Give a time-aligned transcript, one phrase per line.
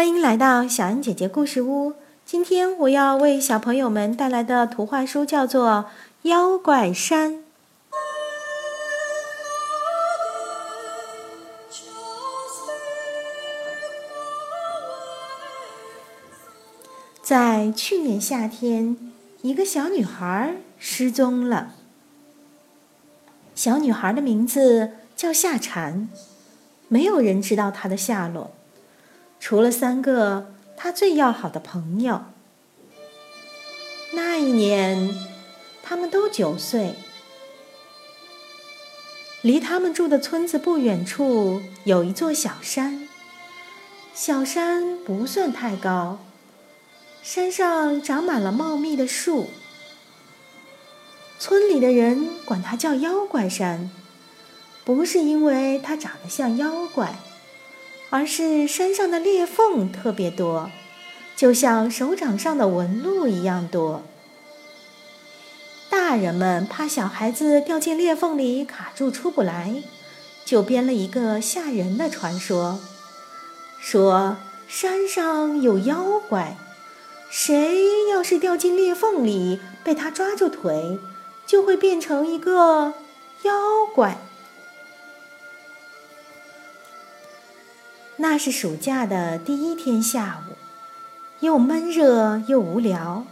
[0.00, 1.92] 欢迎来到小恩姐姐故事屋。
[2.24, 5.90] 今天我要为小朋友们带来的图画书叫做
[6.30, 7.32] 《妖怪山》。
[17.20, 18.96] 在去年夏天，
[19.42, 21.74] 一个小女孩失踪了。
[23.54, 26.08] 小女孩的名字叫夏蝉，
[26.88, 28.52] 没有人知道她的下落。
[29.40, 32.26] 除了三个他最要好的朋友，
[34.12, 35.12] 那一年
[35.82, 36.94] 他们都九岁。
[39.42, 43.08] 离他们住的村子不远处有一座小山，
[44.12, 46.18] 小山不算太高，
[47.22, 49.48] 山上长满了茂密的树。
[51.38, 53.90] 村里的人管它叫妖怪山，
[54.84, 57.18] 不是因为它长得像妖怪。
[58.10, 60.70] 而是山上的裂缝特别多，
[61.36, 64.02] 就像手掌上的纹路一样多。
[65.88, 69.82] 大人们怕小孩子掉进裂缝里卡住出不来，
[70.44, 72.78] 就编了一个吓人的传说，
[73.80, 74.36] 说
[74.68, 76.56] 山上有妖怪，
[77.28, 80.98] 谁要是掉进裂缝里被他抓住腿，
[81.46, 82.94] 就会变成一个
[83.42, 83.52] 妖
[83.94, 84.18] 怪。
[88.20, 90.52] 那是暑假的第一天下午，
[91.40, 93.24] 又闷热又无聊。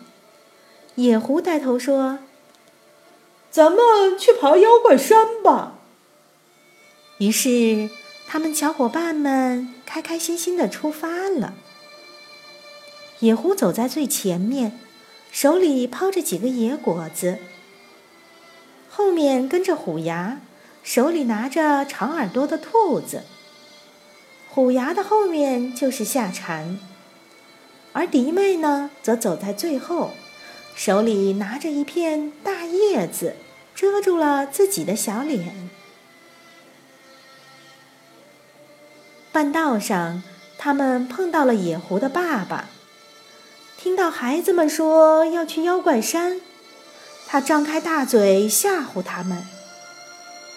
[0.94, 2.20] 野狐带头说
[3.53, 5.75] ：“咱们去爬妖怪山吧。”
[7.20, 7.91] 于是，
[8.27, 11.53] 他们小伙伴们开开心心的出发了。
[13.19, 14.81] 野狐走在最前面，
[15.31, 17.34] 手里抛着几个野果子；
[18.89, 20.41] 后面跟着虎牙，
[20.83, 23.25] 手里拿着长耳朵的兔子。
[24.51, 26.79] 虎牙的后面就是夏蝉，
[27.93, 30.13] 而迪妹呢，则走在最后，
[30.75, 33.37] 手里拿着一片大叶子，
[33.75, 35.71] 遮住了自己的小脸。
[39.31, 40.22] 半道上，
[40.59, 42.71] 他们碰到了野狐的爸爸，
[43.77, 46.41] 听到孩子们说要去妖怪山，
[47.28, 49.47] 他张开大嘴吓唬他们：“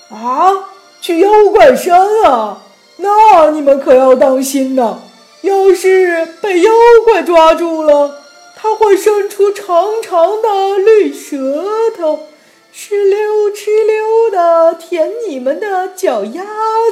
[0.10, 2.64] 啊，去妖怪山啊！”
[3.02, 5.00] 那你们可要当心呐！
[5.42, 6.72] 要是被妖
[7.04, 8.22] 怪抓住了，
[8.56, 11.66] 它会伸出长长的绿舌
[11.98, 12.28] 头，
[12.72, 16.46] 哧溜哧溜的舔你们的脚丫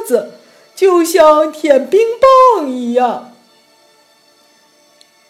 [0.04, 0.32] 子，
[0.74, 2.00] 就像舔冰
[2.56, 3.32] 棒一样。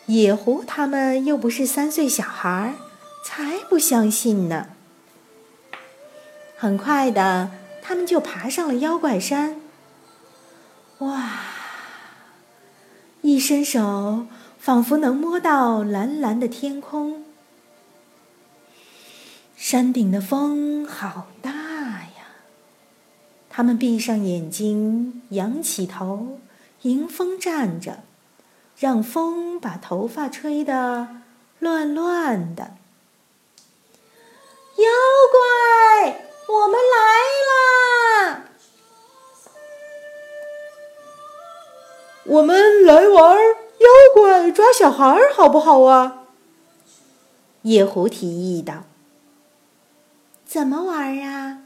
[0.06, 2.74] 野狐他们又不是三岁小孩，
[3.22, 4.68] 才不相信呢。
[6.56, 7.50] 很快的，
[7.82, 9.59] 他们就爬上了妖怪山。
[11.00, 11.30] 哇！
[13.22, 14.26] 一伸手，
[14.58, 17.24] 仿佛能摸到蓝蓝的天空。
[19.56, 22.26] 山顶的风好大呀！
[23.48, 26.38] 他们闭上眼睛，仰起头，
[26.82, 28.00] 迎风站着，
[28.78, 31.22] 让风把头发吹得
[31.58, 32.74] 乱乱的。
[34.76, 34.86] 妖
[35.32, 36.96] 怪，我们来
[37.46, 37.49] 了
[42.30, 43.36] 我们来玩
[43.78, 46.26] 妖怪抓小孩，好不好啊？
[47.62, 48.84] 野狐提议道。
[50.46, 51.62] 怎么玩啊？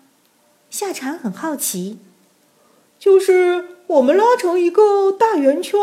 [0.70, 1.98] 夏蝉很好奇。
[2.98, 5.78] 就是我们拉成一个大圆圈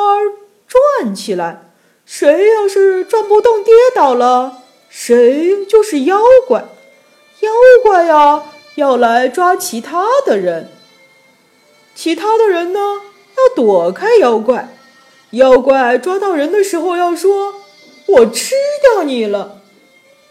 [0.65, 1.71] 转起来，
[2.03, 6.65] 谁要是转不动跌倒了，谁就是妖怪。
[7.41, 7.51] 妖
[7.83, 10.71] 怪呀，要来抓其他的人。
[11.93, 12.79] 其他的人呢？
[13.37, 14.75] 要躲开妖怪，
[15.31, 17.55] 妖怪抓到人的时候要说
[18.07, 19.61] ：“我吃掉你了。”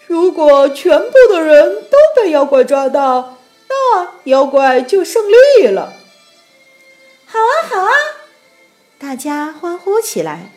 [0.06, 3.38] 如果全部的人都被妖怪抓到，
[3.68, 5.94] 那妖怪就胜利了。
[7.26, 7.90] 好啊，好啊！
[8.98, 10.50] 大家欢呼起来。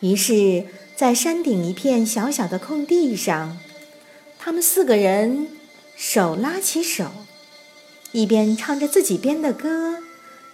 [0.00, 0.66] 于是，
[0.96, 3.58] 在山顶一片小小的空地上，
[4.38, 5.56] 他们四个人
[5.94, 7.04] 手拉起手，
[8.10, 9.98] 一边唱着自己编的歌。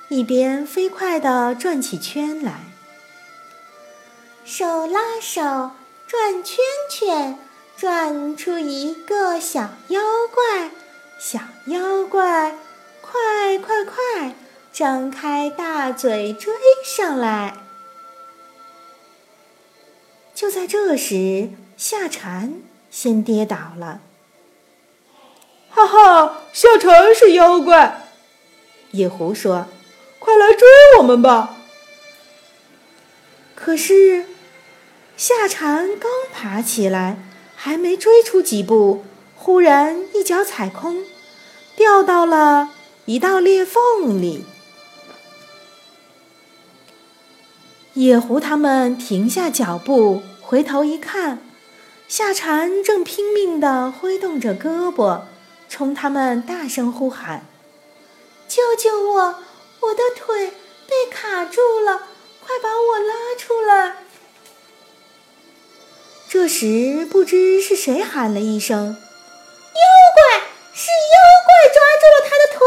[0.08, 2.60] 一边飞快地转起圈来，
[4.44, 5.72] 手拉手
[6.06, 6.58] 转圈
[6.88, 7.36] 圈，
[7.76, 10.00] 转出一个小妖
[10.32, 10.70] 怪。
[11.18, 12.56] 小妖怪，
[13.00, 14.34] 快快快，
[14.72, 16.54] 张开大嘴追
[16.84, 17.56] 上来！
[20.34, 22.60] 就在这时，夏蝉
[22.90, 24.00] 先跌倒了。
[25.70, 28.02] 哈哈，夏蝉是妖怪，
[28.92, 29.66] 野狐说。
[30.26, 30.66] 快来追
[30.98, 31.54] 我们吧！
[33.54, 34.26] 可是
[35.16, 37.16] 夏蝉刚爬起来，
[37.54, 39.04] 还没追出几步，
[39.36, 41.04] 忽然一脚踩空，
[41.76, 42.70] 掉到了
[43.04, 44.44] 一道裂缝里。
[47.94, 51.38] 野狐他们停下脚步，回头一看，
[52.08, 55.20] 夏蝉正拼命地挥动着胳膊，
[55.68, 57.46] 冲他们大声呼喊
[58.48, 59.36] ：“救救我！
[59.86, 60.52] 我的腿
[60.86, 62.08] 被卡住了，
[62.40, 64.04] 快把我拉出来！”
[66.28, 69.82] 这时，不知是谁喊了一声：“妖
[70.14, 70.40] 怪！
[70.74, 72.60] 是妖怪抓住了他的腿！”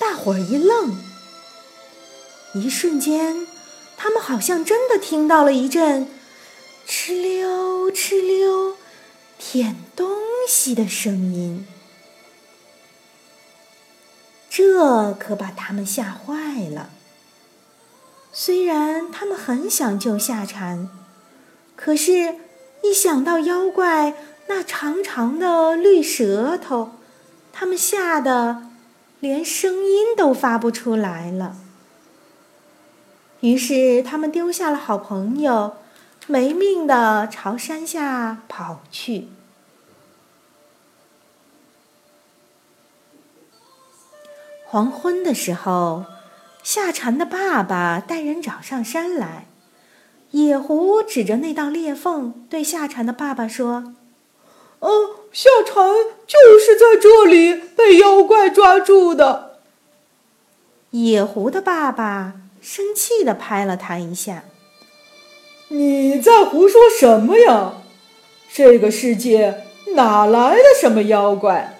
[0.00, 0.96] 大伙儿一愣。
[2.54, 3.46] 一瞬间，
[3.96, 6.08] 他们好像真的听到了一阵
[6.88, 8.76] “哧溜哧溜”
[9.38, 10.18] 舔东
[10.48, 11.66] 西的声音，
[14.50, 16.90] 这可把他们吓坏了。
[18.32, 20.88] 虽然他们很想救夏蝉，
[21.76, 22.34] 可是，
[22.82, 24.14] 一想到妖怪
[24.48, 26.90] 那长长的绿舌头，
[27.52, 28.64] 他们吓得
[29.20, 31.56] 连声音都发不出来了。
[33.40, 35.76] 于是，他们丢下了好朋友，
[36.26, 39.28] 没命的朝山下跑去。
[44.72, 46.04] 黄昏的时候，
[46.62, 49.46] 夏蝉的爸爸带人找上山来。
[50.30, 53.94] 野狐指着那道裂缝，对夏蝉的爸爸说
[54.78, 54.90] ：“哦，
[55.32, 55.74] 夏蝉
[56.24, 59.58] 就是在这里被妖怪抓住的。”
[60.90, 62.34] 野狐的爸爸。
[62.60, 64.44] 生气地拍了他一下。
[65.68, 67.72] 你在胡说什么呀？
[68.52, 69.64] 这个世界
[69.96, 71.79] 哪来的什么妖怪？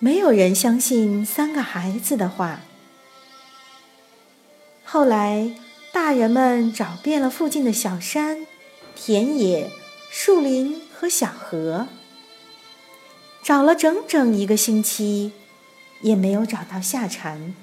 [0.00, 2.60] 没有人相信三个孩子的话。
[4.84, 5.54] 后来，
[5.92, 8.46] 大人们找遍了附近的小山、
[8.94, 9.70] 田野、
[10.08, 11.88] 树林和小河，
[13.42, 15.32] 找了整整一个星期，
[16.00, 17.54] 也没有找到夏蝉。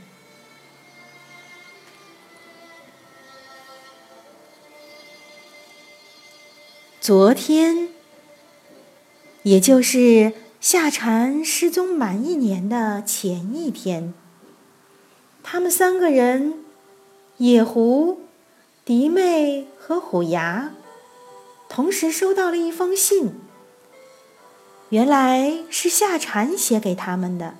[7.00, 7.90] 昨天，
[9.44, 10.34] 也就是
[10.68, 14.16] 夏蝉失踪满一年的前一天，
[15.44, 16.66] 他们三个人——
[17.38, 18.22] 野狐、
[18.84, 20.72] 迪妹和虎牙，
[21.70, 23.36] 同时收到了一封信。
[24.90, 27.54] 原来是夏蝉写给他们的。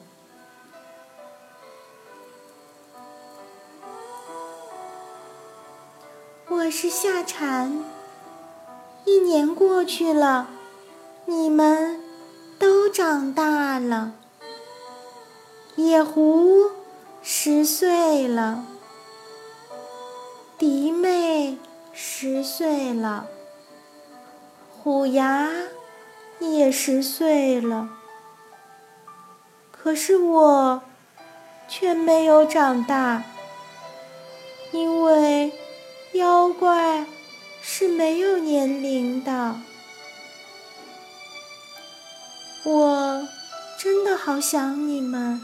[6.48, 7.84] 我是夏蝉。
[9.06, 10.50] 一年过去了，
[11.28, 12.02] 你们
[12.66, 14.14] 都长大了。
[15.76, 16.72] 野狐
[17.22, 18.66] 十岁了，
[20.58, 21.60] 迪妹
[21.94, 23.28] 十岁了，
[24.82, 25.48] 虎牙
[26.40, 27.88] 也十岁了。
[29.72, 30.82] 可是我
[31.68, 33.22] 却没有长大，
[34.72, 35.54] 因为
[36.14, 37.06] 妖怪。
[37.68, 39.56] 是没有年龄的，
[42.66, 43.28] 我
[43.78, 45.40] 真的好想你们。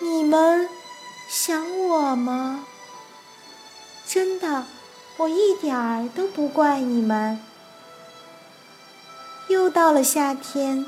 [0.00, 0.68] 你们
[1.28, 2.64] 想我吗？
[4.06, 4.64] 真的，
[5.16, 7.40] 我一点儿都不怪你们。
[9.48, 10.86] 又到了夏天，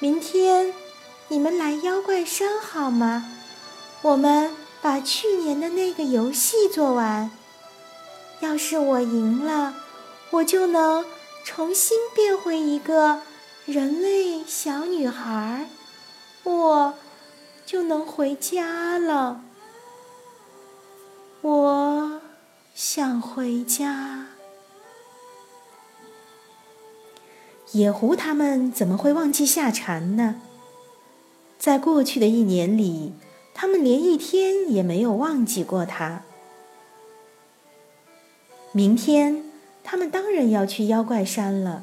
[0.00, 0.74] 明天
[1.28, 3.26] 你们来妖怪山好吗？
[4.02, 4.52] 我们
[4.82, 7.30] 把去年的那个游戏做完。
[8.40, 9.74] 要是我赢了，
[10.30, 11.04] 我就能
[11.44, 13.20] 重新变回一个
[13.66, 15.66] 人类小女孩，
[16.44, 16.94] 我
[17.66, 19.42] 就能回家了。
[21.42, 22.20] 我
[22.72, 24.28] 想回家。
[27.72, 30.40] 野狐他们怎么会忘记夏蝉呢？
[31.58, 33.14] 在过去的一年里，
[33.52, 36.22] 他们连一天也没有忘记过他。
[38.70, 39.42] 明天，
[39.82, 41.82] 他们当然要去妖怪山了。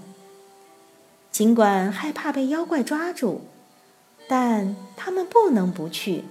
[1.34, 3.42] 尽管害怕被妖怪抓住，
[4.28, 6.26] 但他们不能不去。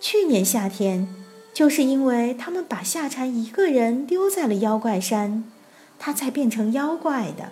[0.00, 1.12] 去年夏天，
[1.52, 5.42] 就是因为他们把夏蝉一个人丢在了妖怪山，
[5.98, 7.50] 他才变成妖怪的。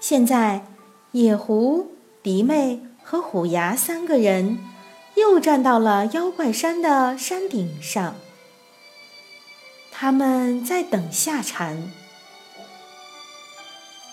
[0.00, 0.66] 现在，
[1.12, 1.92] 野狐、
[2.24, 4.58] 迪妹和虎牙三个人
[5.14, 8.16] 又站到了妖怪山的山顶上。
[9.92, 11.92] 他们在等夏蝉，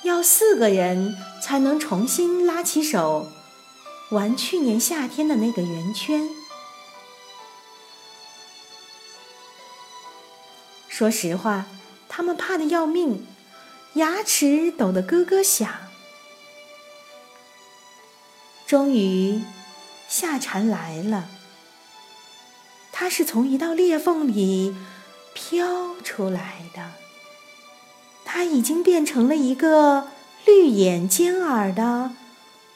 [0.05, 3.27] 要四个人才能重新拉起手
[4.11, 6.29] 玩去年夏天的那个圆圈。
[10.87, 11.65] 说实话
[12.07, 13.25] 他们怕得要命
[13.95, 15.67] 牙齿抖得咯咯响。
[18.67, 19.41] 终于
[20.07, 21.29] 夏蝉来了。
[22.91, 24.75] 它是从一道裂缝里
[25.33, 27.04] 飘出来的。
[28.37, 30.09] 它已经变成了一个
[30.45, 32.11] 绿眼尖耳的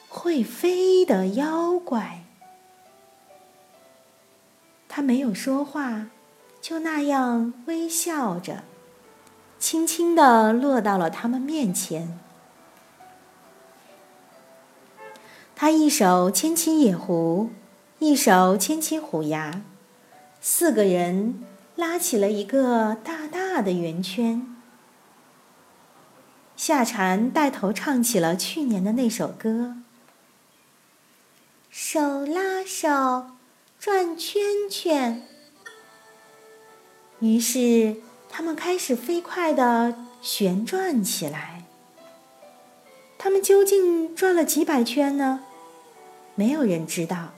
[0.08, 2.24] 会飞的妖怪。
[4.88, 6.08] 他没有说话，
[6.62, 8.64] 就那样微笑着，
[9.60, 12.18] 轻轻地落到了他们面前。
[15.58, 17.50] 他一手牵起野狐，
[18.00, 19.62] 一手牵起虎牙，
[20.40, 21.44] 四个人
[21.76, 24.56] 拉起了一个大大的圆圈。
[26.60, 29.78] 夏蝉带头唱起了去年的那首歌
[31.72, 33.28] ：“手拉手，
[33.80, 35.26] 转圈圈。”
[37.22, 41.64] 于是他们开始飞快地旋转起来。
[43.18, 45.40] 他们究竟转了几百圈呢？
[46.36, 47.30] 没有人知道。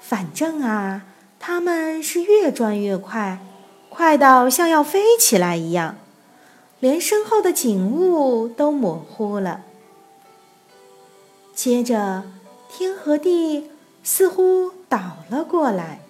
[0.00, 1.02] 反正啊，
[1.38, 3.38] 他们是越转越快，
[3.88, 5.96] 快到像要飞起来一样，
[6.80, 9.62] 连身后的景物都模糊了。
[11.54, 12.24] 接着，
[12.70, 13.70] 天和地
[14.02, 16.00] 似乎倒了过来。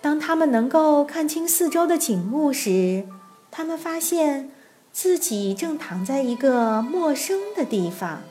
[0.00, 3.06] 当他们能够看清四周的景物时，
[3.50, 4.50] 他们发现
[4.90, 8.22] 自己正躺在一个陌生的地方。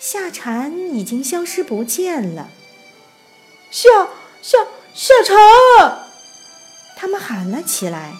[0.00, 2.48] 夏蝉已经消失不见了。
[3.70, 3.88] 夏
[4.42, 4.58] 夏
[4.94, 6.05] 夏蝉！
[6.96, 8.14] 他们喊了起来，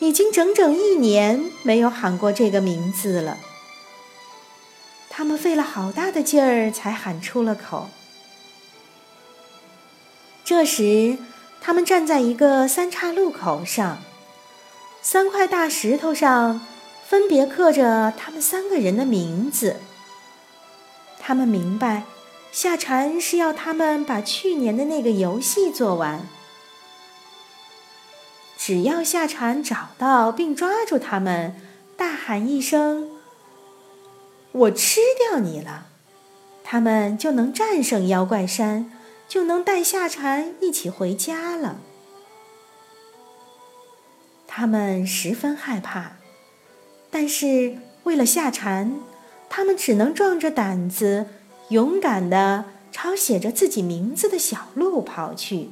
[0.00, 3.36] 已经整整一年没有喊过这个名字了。
[5.10, 7.88] 他们费了好大的劲儿才喊出了口。
[10.42, 11.18] 这时，
[11.60, 13.98] 他们站在一个三岔路口上，
[15.02, 16.66] 三块大石头上
[17.06, 19.76] 分别刻着他们三个人的名字。
[21.18, 22.04] 他们明白，
[22.52, 26.26] 夏蝉是要他们把去年的那个游戏做完。
[28.66, 31.54] 只要夏蝉找到并抓住他们，
[31.96, 33.08] 大喊一声
[34.50, 35.86] ：“我吃掉你了！”
[36.66, 38.90] 他们就能战胜妖怪山，
[39.28, 41.76] 就能带夏蝉一起回家了。
[44.48, 46.16] 他们十分害怕，
[47.08, 48.98] 但是为了夏蝉。
[49.48, 51.26] 他们只能壮着胆子，
[51.68, 55.68] 勇敢地朝写着自己名字的小路跑去。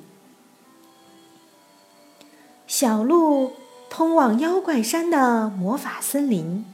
[2.76, 3.52] 小路
[3.88, 6.64] 通往妖怪山的魔法森林，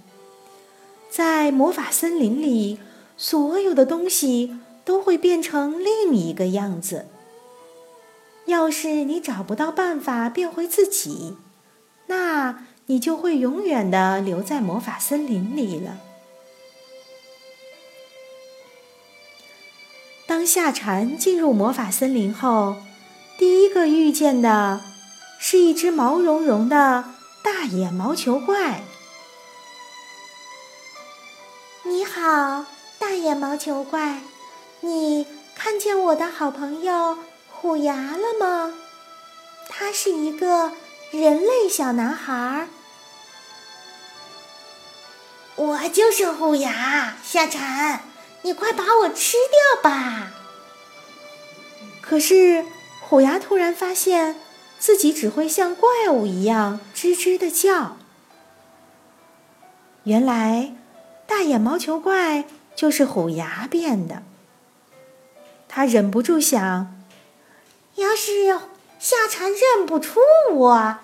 [1.10, 2.78] 在魔法森林里，
[3.18, 7.04] 所有的东西都会变成另一个样子。
[8.46, 11.36] 要是你找不到办法变回自己，
[12.06, 15.98] 那你就会永远的留在魔法森林里了。
[20.26, 22.76] 当夏蝉进入魔法森林后，
[23.36, 24.80] 第一个遇见的
[25.42, 27.06] 是一只毛茸茸的
[27.42, 28.84] 大眼毛球怪。
[31.82, 32.66] 你好，
[32.98, 34.20] 大眼毛球怪，
[34.80, 37.16] 你看见我的好朋友
[37.50, 38.74] 虎牙了吗？
[39.70, 40.72] 他是一个
[41.10, 42.68] 人类小男孩。
[45.56, 48.02] 我就是虎牙，夏蝉。
[48.42, 50.32] 你快把我吃掉吧！
[52.00, 52.64] 可是
[53.02, 54.40] 虎牙突然发现
[54.80, 57.98] 自己只会像怪物一样吱吱的叫。
[60.04, 60.74] 原来
[61.26, 64.22] 大眼毛球怪就是虎牙变的。
[65.68, 66.96] 他忍不住想：
[67.96, 68.58] 要是
[68.98, 70.18] 夏蝉认不出
[70.52, 70.98] 我，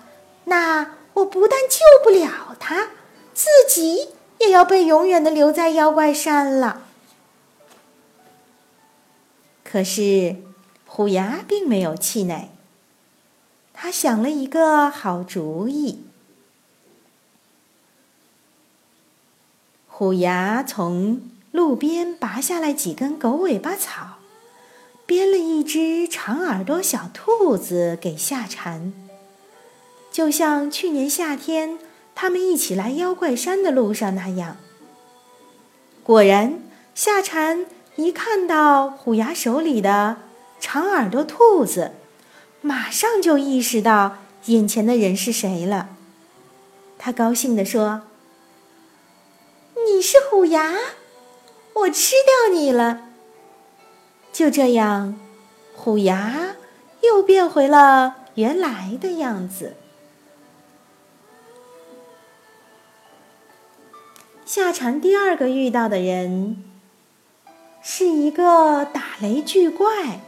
[0.45, 2.89] 那我不但救不了他，
[3.33, 6.81] 自己也要被永远的留在妖怪山了。
[9.63, 10.37] 可是，
[10.87, 12.49] 虎牙并没有气馁。
[13.87, 16.03] 他想了一个好主意。
[19.87, 21.21] 虎牙从
[21.53, 24.17] 路边拔下来几根狗尾巴草，
[25.05, 28.91] 编了一只长耳朵小兔子给夏蝉，
[30.11, 31.79] 就像去年夏天
[32.13, 34.57] 他们一起来妖怪山的路上那样。
[36.03, 36.59] 果然，
[36.93, 37.65] 夏蝉。
[37.95, 40.17] 一看到虎牙手里的
[40.59, 41.93] 长耳朵兔子，
[42.61, 45.89] 马上就意识到眼前的人是谁了。
[46.97, 48.03] 他高兴地说
[49.85, 50.73] ：“你是虎牙，
[51.73, 53.09] 我吃掉你了。”
[54.33, 55.17] 就这样，
[55.75, 56.55] 虎牙
[57.01, 59.75] 又变回了原来的样子。
[64.45, 66.63] 夏蝉第二个遇到的人
[67.81, 70.21] 是一个打雷巨怪。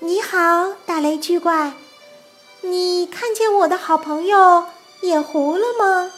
[0.00, 1.72] 你好，打雷巨怪，
[2.60, 4.66] 你看见我的好朋友
[5.00, 6.12] 野狐了吗？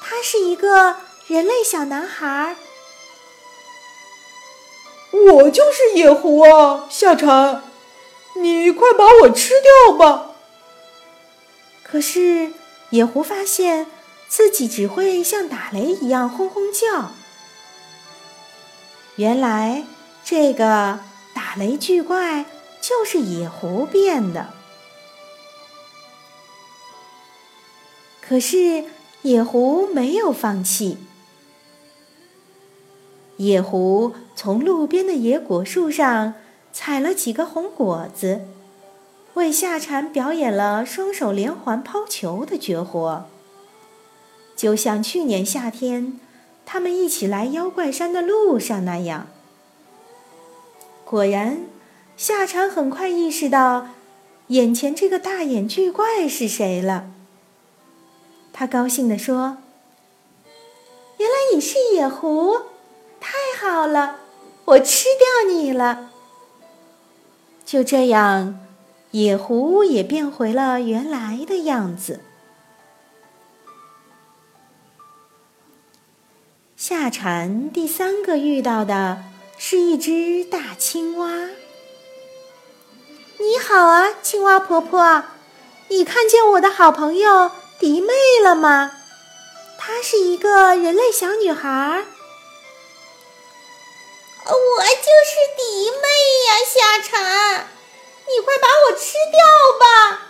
[0.00, 2.54] 他是一个人类小男孩。
[5.12, 7.64] 我就是野狐啊，夏蝉，
[8.36, 10.30] 你快把我吃掉吧！
[11.82, 12.52] 可是
[12.90, 13.88] 野狐发现
[14.28, 17.10] 自己只会像打雷一样轰轰叫。
[19.16, 19.84] 原来
[20.24, 21.00] 这个
[21.54, 22.46] 打雷巨怪
[22.80, 24.54] 就是野狐变的。
[28.22, 28.86] 可是
[29.20, 30.96] 野狐没有放弃。
[33.36, 36.32] 野狐从路边的野果树上
[36.72, 38.46] 采了几个红果子，
[39.34, 43.26] 为夏蝉表演了双手连环抛球的绝活。
[44.56, 46.18] 就像去年夏天
[46.64, 49.26] 他们一起来妖怪山的路上那样。
[51.12, 51.66] 果然，
[52.16, 53.88] 夏蝉很快意识到
[54.46, 57.10] 眼前这个大眼巨怪是谁了。
[58.50, 59.58] 他高兴地说
[61.20, 62.62] ：“原来你是野狐！”
[63.20, 64.20] 太好了，
[64.64, 66.08] 我吃掉你了。
[67.66, 68.58] 就这样，
[69.10, 72.20] 野狐也变回了原来的样子。
[76.74, 79.24] 夏蝉第三个遇到的
[79.64, 81.28] 是一只大青蛙。
[83.38, 85.22] 你好啊，青蛙婆婆，
[85.86, 88.90] 你看见我的好朋友迪妹了吗？
[89.78, 92.04] 她是一个人类小女孩。
[94.44, 96.08] 我就是迪妹
[96.48, 97.68] 呀，夏蝉，
[98.26, 99.38] 你快把我吃掉
[99.78, 100.22] 吧！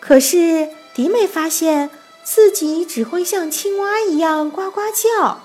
[0.00, 1.90] 可是迪妹发现
[2.24, 5.42] 自己只会像青蛙一样呱呱叫，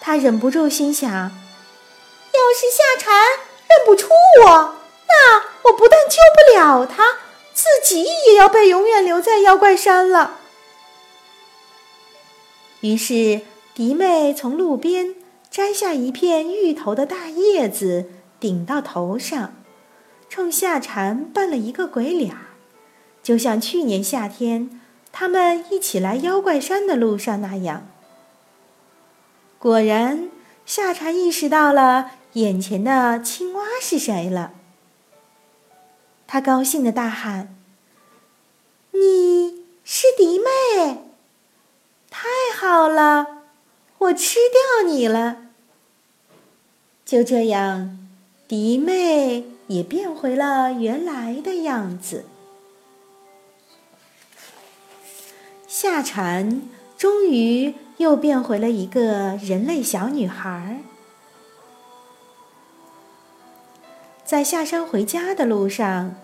[0.00, 1.32] 她忍不住心想：
[2.34, 3.14] 要是夏蝉
[3.68, 4.08] 认不出
[4.44, 7.18] 我，那我不但救不了他，
[7.52, 10.38] 自己也要被永远留在妖怪山了。
[12.80, 13.42] 于是
[13.74, 15.14] 迪妹从路边。
[15.50, 18.06] 摘下一片芋头的大叶子，
[18.40, 19.52] 顶到头上，
[20.30, 22.56] 冲夏蝉扮了一个鬼脸儿，
[23.22, 24.80] 就像去年夏天
[25.12, 27.86] 他们一起来妖怪山的路上那样。
[29.58, 30.30] 果然，
[30.64, 34.52] 夏蝉意识到了眼前的青蛙是谁了。
[36.26, 37.54] 他高兴的大喊
[38.92, 40.44] ：“你是迪妹！
[42.10, 43.42] 太好了！”
[43.98, 45.48] 我吃掉你了。
[47.04, 47.98] 就这样，
[48.48, 52.24] 迪妹也变回了原来的样子。
[55.68, 56.62] 夏蝉
[56.96, 60.91] 终于又变回了一个人类小女孩儿。
[64.32, 66.14] 在下山回家的路上，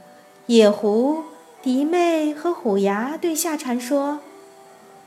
[0.47, 1.25] 野狐、
[1.61, 4.21] 迪妹和虎牙对夏蝉说：“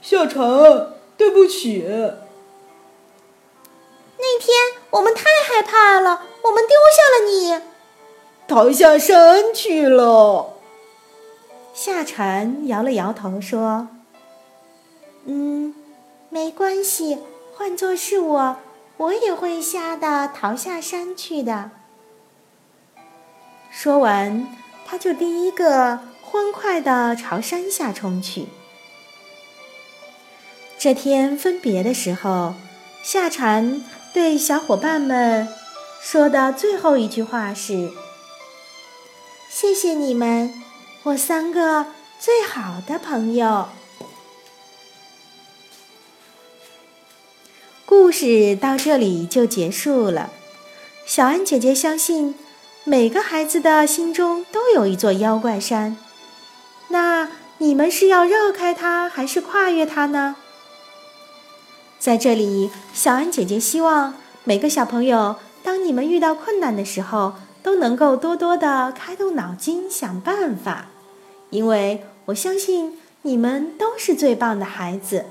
[0.04, 1.84] 夏蝉，对不起。”
[4.20, 4.56] 那天
[4.92, 7.60] 我们太害怕了，我们丢下了你，
[8.48, 10.54] 逃下山去了。
[11.74, 13.88] 夏蝉摇了摇头说
[15.26, 15.74] ：“嗯，
[16.30, 17.18] 没关系，
[17.56, 18.58] 换做是我，
[18.98, 21.72] 我也会吓得逃下山去的。”
[23.72, 24.46] 说完，
[24.86, 28.48] 他就第一个欢快地朝山下冲去。
[30.78, 32.54] 这天分别的时候，
[33.02, 33.82] 夏蝉。
[34.14, 35.48] 对小伙伴们
[36.02, 37.92] 说的最后一句话是
[39.50, 40.54] ：“谢谢你们，
[41.04, 41.86] 我三个
[42.20, 43.70] 最好的朋友。”
[47.88, 50.30] 故事到这里就结束了。
[51.06, 52.36] 小安姐姐相信，
[52.84, 55.98] 每个孩子的心中都有一座妖怪山。
[56.88, 60.36] 那你们是要绕开它，还是跨越它呢？
[62.00, 70.88] 在这里，小安姐姐希望每个小朋友，当你们遇到困难的时候，都能够多多的开动脑筋想办法，
[71.52, 75.26] 因为我相信你们都是最棒的孩子。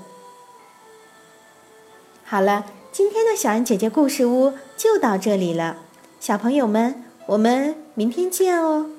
[2.25, 5.79] 好了，今天的小安姐姐故事屋就到这里了，
[6.21, 8.91] 小朋友们，我们明天见哦。